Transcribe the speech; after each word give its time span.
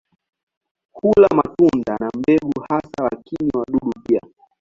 Hula 0.93 1.27
matunda 1.35 1.97
na 1.99 2.09
mbegu 2.17 2.61
hasa 2.69 3.03
lakini 3.11 3.49
wadudu 3.55 3.91
pia. 4.03 4.21